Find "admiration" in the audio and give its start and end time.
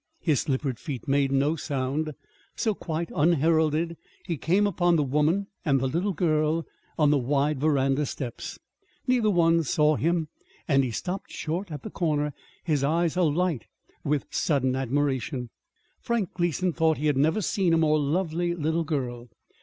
14.75-15.51